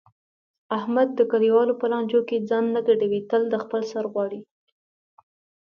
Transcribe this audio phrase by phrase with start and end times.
[0.77, 4.41] احمد د کلیوالو په لانجو کې ځان نه ګډوي تل د خپل سر غواړي.